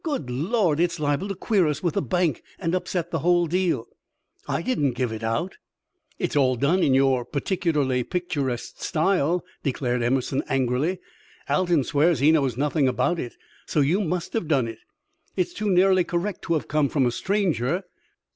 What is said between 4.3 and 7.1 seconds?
"I didn't give it out." "It is all done in